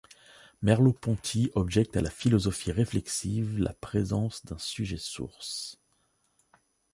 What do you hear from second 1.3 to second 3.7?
objecte à la philosophie réflexive